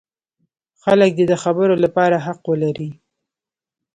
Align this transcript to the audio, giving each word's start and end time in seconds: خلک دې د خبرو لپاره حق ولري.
خلک 0.83 1.11
دې 1.17 1.25
د 1.31 1.35
خبرو 1.43 1.75
لپاره 1.83 2.15
حق 2.25 2.41
ولري. 2.51 2.89